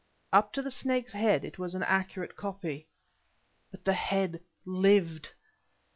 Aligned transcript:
Up 0.33 0.51
to 0.53 0.63
the 0.63 0.71
snake's 0.71 1.13
head 1.13 1.45
it 1.45 1.59
was 1.59 1.75
an 1.75 1.83
accurate 1.83 2.35
copy; 2.35 2.87
but 3.69 3.83
the 3.85 3.93
head 3.93 4.41
lived! 4.65 5.29